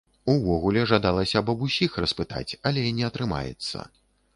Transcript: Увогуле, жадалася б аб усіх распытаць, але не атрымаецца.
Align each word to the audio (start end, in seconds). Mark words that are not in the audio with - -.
Увогуле, 0.35 0.85
жадалася 0.93 1.37
б 1.45 1.55
аб 1.55 1.59
усіх 1.67 2.01
распытаць, 2.05 2.49
але 2.71 2.89
не 3.03 3.11
атрымаецца. 3.13 3.77